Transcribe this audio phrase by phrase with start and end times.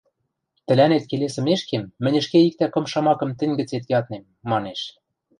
[0.65, 4.81] –Тӹлӓнет келесӹмешкем, мӹнь ӹшке иктӓ кым шамакым тӹнь гӹцет яднем,– манеш.